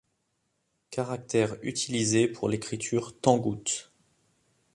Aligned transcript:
Caractères 0.89 1.57
utilisés 1.61 2.27
pour 2.27 2.49
l'Écriture 2.49 3.15
tangoute. 3.19 3.91